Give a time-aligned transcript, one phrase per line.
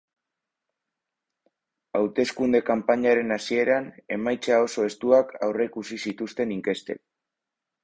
[1.99, 7.03] Hauteskunde kanpainaren hasieran, emaitza oso estuak aurreikusi zituzten inkestek.